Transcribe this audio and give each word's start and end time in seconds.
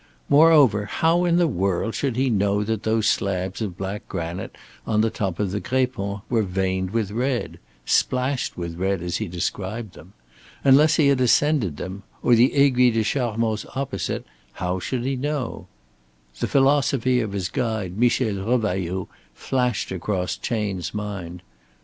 Moreover, 0.29 0.85
how 0.85 1.25
in 1.25 1.35
the 1.35 1.47
world 1.47 1.93
should 1.93 2.15
he 2.15 2.31
know 2.31 2.63
that 2.63 2.81
those 2.81 3.05
slabs 3.07 3.61
of 3.61 3.77
black 3.77 4.07
granite 4.09 4.55
on 4.87 5.01
the 5.01 5.11
top 5.11 5.39
of 5.39 5.51
the 5.51 5.61
Grépon 5.61 6.23
were 6.27 6.41
veined 6.41 6.89
with 6.89 7.11
red 7.11 7.59
splashed 7.85 8.57
with 8.57 8.79
red 8.79 9.03
as 9.03 9.17
he 9.17 9.27
described 9.27 9.93
them? 9.93 10.13
Unless 10.63 10.95
he 10.95 11.09
had 11.09 11.21
ascended 11.21 11.77
them, 11.77 12.01
or 12.23 12.33
the 12.33 12.51
Aiguille 12.55 12.91
des 12.95 13.03
Charmoz 13.03 13.63
opposite 13.75 14.25
how 14.53 14.79
should 14.79 15.03
he 15.03 15.15
know? 15.15 15.67
The 16.39 16.47
philosophy 16.47 17.19
of 17.21 17.33
his 17.33 17.47
guide 17.47 17.95
Michel 17.95 18.43
Revailloud 18.43 19.07
flashed 19.35 19.91
across 19.91 20.35
Chayne's 20.35 20.95
mind. 20.95 21.43